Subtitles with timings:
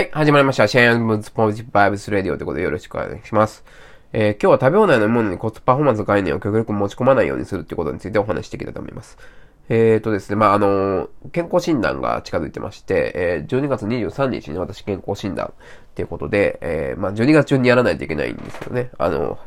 [0.00, 0.66] はい、始まりました。
[0.66, 3.62] シェアンブズポジティブバイブスレディオということでよろしくお願いします。
[4.14, 9.18] えー、今日は食べ物や飲み物にコストパフォーマンス概念を極力持ち込まないようにするってことについてお話していきたいと思います。
[9.68, 15.52] えーとですね、まあ、あのー、健康診断が近づいてまして、えー、12月23日に私健康診断っ
[15.94, 19.38] ていうことで、えー、まあ、12月中にやらないといけないんですよね、あのー、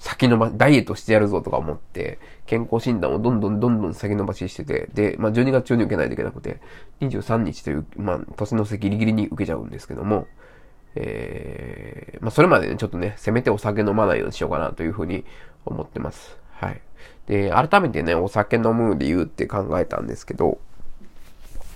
[0.00, 6.58] 先延ばし、ダイエットしてやるぞとか思って、健康診断をどんどんどんどん先延ばししてて、で、まあ、12月中に受けないといけなくて、
[7.00, 10.26] 23日という、まあ、年の瀬ギリギリに受けちゃうんですけども、
[10.94, 15.24] えー、まあ、それまでね、ちょっとね、せめてお酒飲まないようにしようかなというふうに
[15.66, 16.38] 思ってます。
[16.52, 16.80] はい。
[17.26, 20.58] で、改めてね、お酒飲む理由って考えたんですけど、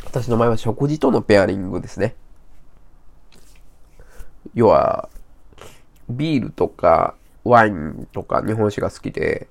[0.06, 2.16] 私の場合は食事とのペアリングですね。
[4.54, 5.10] 要は、
[6.08, 9.48] ビールとか、ワインとか日本酒が好きで、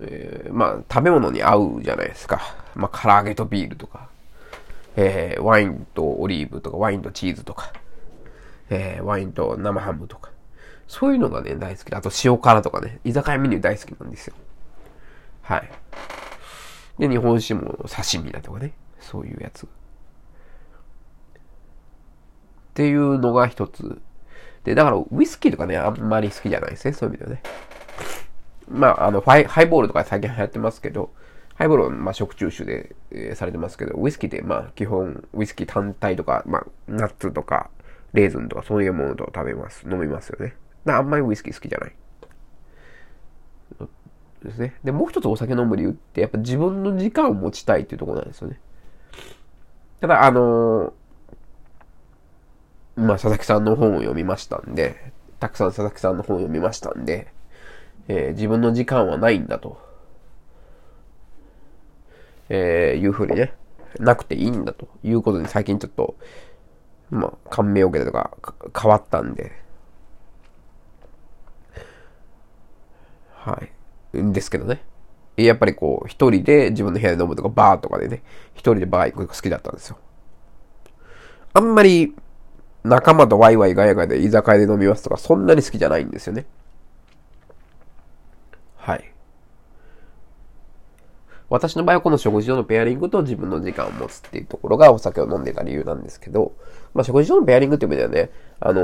[0.00, 2.40] えー、まあ、食べ物に合うじゃないですか。
[2.74, 4.08] まあ、唐揚げとビールとか、
[4.96, 7.72] えー、ワインとオリーブとか、ワインとチーズとか、
[8.70, 10.30] えー、ワインと生ハムとか。
[10.88, 11.96] そういうのがね、大好きで。
[11.96, 14.34] あと塩辛とかね、居酒屋メニュー大好きなんですよ。
[15.42, 15.70] はい。
[16.98, 19.66] で、日本酒も刺身だとかね、そういうやつ。
[19.66, 19.68] っ
[22.74, 24.00] ていうのが一つ
[24.64, 27.42] で、だからウイスキーとかね、あんまり好きじゃないですね、そういう意味ではね。
[28.70, 31.10] まあ、あの、ハイハイボールとか最近流行ってますけど、
[31.54, 37.70] ハイボールは、まあ、食中酒で、えー、されてますけど、ウイスキーって、まあ、基本、ウイスキー単体とか、まあ、ナッツとか、
[38.12, 40.54] レーズンとか、そういうものと食べます、飲みますよね。
[40.86, 41.96] あんまりウイスキー好きじゃない。
[44.42, 44.74] ですね。
[44.84, 48.60] で、もう一つお酒飲む理由って、やっぱ自分の時間を持ちたいっていうところなんですよね。
[50.00, 50.92] ただ、あの、
[52.98, 57.28] まあ、佐々木さんの本を読みましたんで、たくさん佐々木さんの本を読みましたんで、
[58.08, 59.80] えー、自分の時間はないんだと、
[62.48, 63.54] えー、いうふうにね、
[64.00, 66.16] なくていいんだということに最近ちょっと、
[67.10, 68.36] まあ、感銘を受けたとか
[68.78, 69.52] 変わったんで、
[73.32, 73.62] は
[74.12, 74.18] い。
[74.20, 74.82] んですけどね。
[75.36, 78.22] やっぱりこう、一人で自分の部屋で飲むとか、バーとかでね、
[78.54, 79.98] 一人でバー行くのが好きだったんですよ。
[81.52, 82.14] あんまり、
[82.84, 86.46] 仲間とワイワイガヤガヤで居酒屋で飲みますとか、そんなに好きじゃないんですよね。
[88.76, 89.12] はい。
[91.50, 96.52] 私の場合はこの食事上のペアリングと自分の時間を持つっていうところがお酒を飲んでた理由なんですけど、
[96.94, 98.30] まあ食事上のペアリングっていう意味ではね、
[98.60, 98.82] あの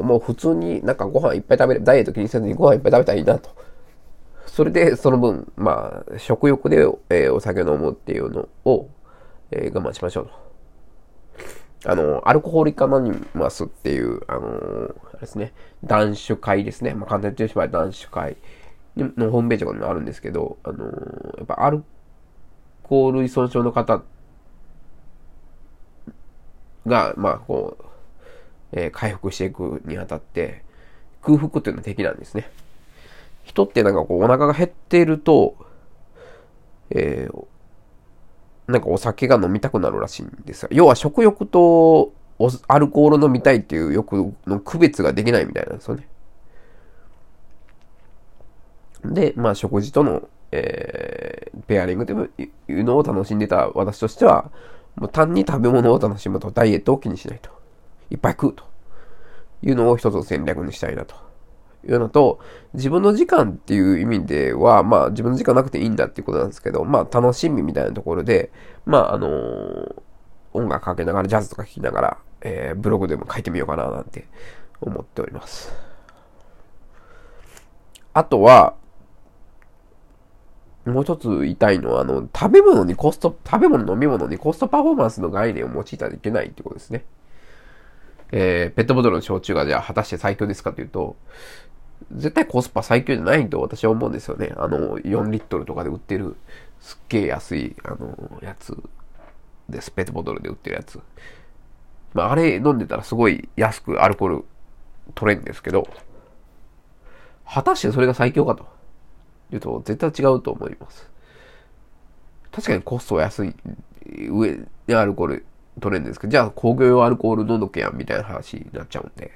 [0.00, 3.50] ー、もう普通になんかご飯いっぱい食べる、ダイエット気にせずにご飯いっぱい食べたらいいなと。
[4.46, 6.78] それでその分、まあ食欲で、
[7.10, 8.88] えー、お酒を飲むっていうのを、
[9.50, 10.32] えー、我慢しましょうと。
[11.86, 15.52] あの、アルコホリカノニマスっていう、あの、あれですね、
[15.84, 16.94] 男子会ですね。
[16.94, 18.36] まあ、簡単に言ってしまえば男子会
[18.96, 20.84] のホームページとかにもあるんですけど、あの、
[21.36, 21.84] やっぱアル
[22.82, 24.02] コール依存症の方
[26.86, 27.84] が、まあ、こう、
[28.72, 30.64] えー、回復していくにあたって、
[31.22, 32.50] 空腹っていうのは敵なんですね。
[33.42, 35.56] 人ってなんかこう、お腹が減っていると、
[36.90, 37.46] えー、
[38.66, 40.68] なんかお酒が飲みたくなるらしいんですよ。
[40.72, 42.12] 要は食欲と
[42.66, 46.08] アルコール飲みたいっていう欲の区別ができないみたいなんですよね。
[49.04, 54.50] で、まあ食事との、えー、ペアリングというのを楽しんでた私としては、
[54.96, 57.50] もう単に食べ物を楽しむと、ダイエットを気にしないと。
[58.10, 58.64] いっぱい食うと。
[59.62, 61.23] いうのを一つの戦略にしたいなと。
[61.86, 62.40] いうのと、
[62.74, 68.50] 自分の時間っていう意味では、まあ自分の時間なくていいんだっていうことなんですけど、まあ楽しみみたいなところで、
[68.86, 70.02] まああのー、
[70.52, 74.26] 音楽かけながら、ジャズとか聴きながら、えー、ブログでも書いてみようかななんて
[74.80, 75.72] 思っております。
[78.12, 78.74] あとは、
[80.84, 87.04] もう一つ言いたいのは、あの、食べ物にコスト、食べ物、飲み物にコストパフォーマンスの概念を用いたらいけないってことですね。
[88.32, 91.16] えー、ペットボトルの焼酎がじゃあ果たして最強ですかというと、
[92.14, 94.52] 絶対コスパ最強じゃないと私は思うんですよね。
[94.56, 96.36] あの、4リットルとかで売ってる、
[96.80, 98.76] すっげえ安い、あの、やつ
[99.68, 99.90] です。
[99.90, 101.00] ペットボトルで売ってるやつ。
[102.12, 104.44] まあ、あれ飲んでたらすごい安くアルコール
[105.14, 105.88] 取れるんですけど、
[107.46, 108.66] 果たしてそれが最強かと
[109.52, 111.10] いうと、絶対違うと思います。
[112.52, 113.54] 確かにコストは安い、
[114.30, 115.46] 上でアルコール
[115.80, 119.32] 取れるんですけど、じゃあ工業用アルコール飲んどけやんみたいな話になっちゃうんで。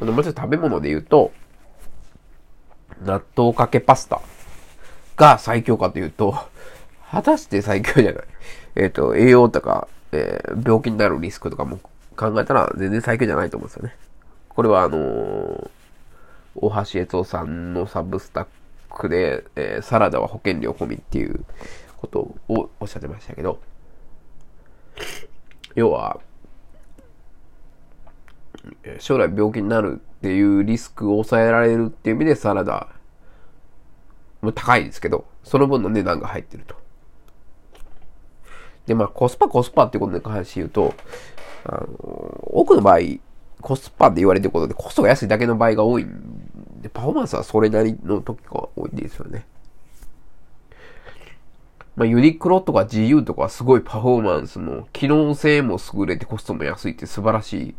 [0.00, 1.32] あのまず食べ物で言うと、
[3.04, 4.20] 納豆かけパスタ
[5.16, 6.36] が最強かというと、
[7.10, 8.24] 果たして最強じゃない。
[8.76, 11.80] えっ、ー、と、栄養とか、えー、病気になるリスクとかも
[12.16, 13.96] 考えたら全然最強じゃないと思うんですよね。
[14.48, 15.70] これはあのー、
[16.56, 18.46] 大橋悦夫さんのサブスタッ
[18.90, 21.44] クで、えー、サラダは保険料込みっていう
[21.96, 23.60] ことをおっしゃってましたけど、
[25.74, 26.20] 要は、
[28.98, 32.88] 将来病気になるっていうリスクを抑えられるっていう意味でサラダ、
[34.40, 36.76] も高いですけど、その分の値段が入ってると。
[38.86, 40.94] で、まあ、コスパコスパってことに関して言うと、
[41.64, 41.86] あの、
[42.44, 42.98] 多くの場合、
[43.60, 49.46] コスパって言われてることでコストが安いだけの場合が多いんで、パフォーマンスはそれなりの時が多いんですよね。
[51.96, 57.74] まあ、ユニクロとか GU とかはすごいパフォーマンスも、機能性も優れてコストも安いって素晴らしい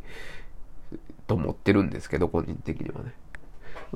[1.29, 3.13] と思ってるんですけど、個人的にはね。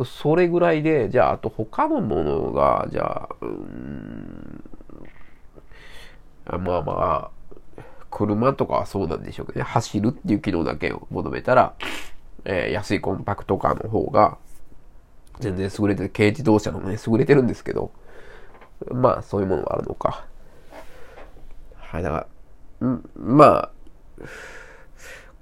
[0.06, 4.63] それぐらいで、じゃあ、あと他のものが、じゃあ、うん、
[6.45, 7.31] まあまあ、
[8.12, 11.74] 車とかはそうなんでしょうけどね、走るっていう機能だけを求めたら、
[12.45, 14.38] えー、安いコンパクトカーの方が、
[15.39, 17.91] 全然優れてる、軽自動車のね、優れてるんですけど、
[18.91, 20.27] まあ、そういうものがあるのか。
[21.77, 22.27] はい、だか
[22.81, 23.69] ら、んまあ、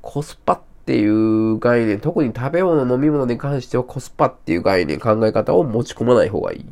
[0.01, 6.65] コスパってていう概念、特に食べ物、飲み物に関してはコスパっていう概念、考え方を持ち込まない方がいい。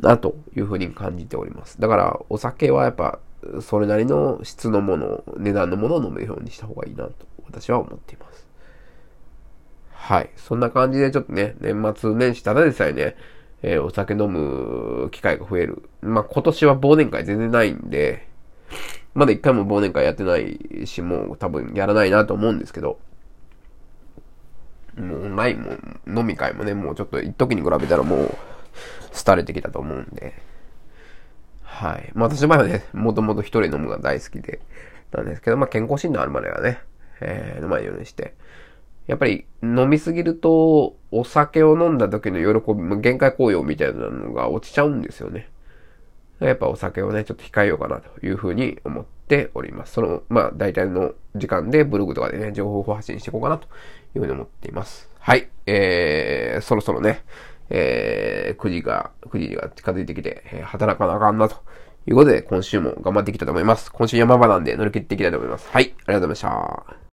[0.00, 1.80] な、というふうに感じております。
[1.80, 3.20] だから、お酒はやっぱ、
[3.60, 7.12] それなりの質のもの、値段のものを飲むようにした方がいいなと、
[7.44, 8.48] 私は思っています。
[9.92, 10.30] はい。
[10.34, 13.14] そんな感じでちょっとね、年末年始ただでさえね、
[13.62, 15.88] えー、お酒飲む機会が増える。
[16.02, 18.26] まあ、今年は忘年会全然ないんで、
[19.16, 22.98] まだ一回も忘年会やってないし、もう多分やらないなと思うんですけど、
[24.94, 28.38] もうオンラインも飲み会もね、もうちょっと一時に比べたらもう、
[29.24, 30.34] 廃れてきたと思うんで、
[31.62, 32.10] はい。
[32.12, 34.60] まあ私の場合はね、もともと一人飲むのが大好きで、
[35.12, 36.78] なんですけど、まあ健康診断あるまではね、
[37.22, 38.34] えー、飲まないようにして、
[39.06, 45.48] やっぱり飲みすぎると、お酒を飲んだ時の喜び、限界効用みたいなのが落ちちゃうんですよね。
[46.40, 49.94] やっぱお酒をね、ちょっと控えようかなというふうに思っております。
[49.94, 53.66] その、まあ、大体の時間でブログとかでね、情報を発信していこうかなと
[54.14, 55.08] いうふうに思っています。
[55.18, 55.48] はい。
[55.66, 57.24] えー、そろそろね、
[57.70, 61.56] えー、9時が、9時が近づいてきて、えー、働かなあかんなと
[62.06, 63.90] いうことで、今週も頑張っていきたいと思います。
[63.92, 65.68] 今週山場なんで乗り切っていきたいと思います。
[65.70, 65.84] はい。
[65.84, 67.05] ありがとうございました。